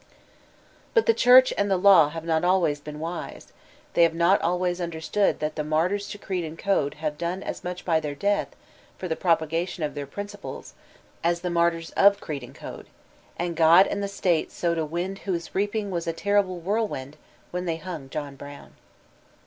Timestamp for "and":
1.59-1.69, 6.43-6.57, 12.43-12.55, 13.37-13.55, 13.85-14.01